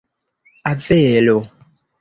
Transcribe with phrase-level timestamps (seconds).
[0.71, 1.37] Avelo?